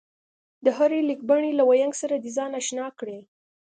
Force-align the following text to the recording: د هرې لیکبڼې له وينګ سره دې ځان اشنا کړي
د 0.65 0.65
هرې 0.77 0.99
لیکبڼې 1.09 1.51
له 1.59 1.63
وينګ 1.69 1.93
سره 2.01 2.15
دې 2.23 2.31
ځان 2.37 2.51
اشنا 2.59 2.87
کړي 2.99 3.19